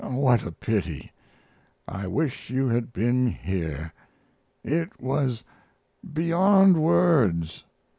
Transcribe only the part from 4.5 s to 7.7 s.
It was beyond words!